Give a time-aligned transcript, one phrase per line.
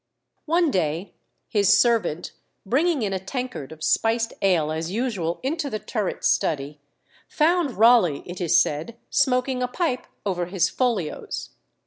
[0.47, 1.13] One day
[1.47, 2.31] his servant,
[2.65, 6.79] bringing in a tankard of spiced ale as usual into the turret study,
[7.27, 11.51] found Raleigh (it is said) smoking a pipe over his folios.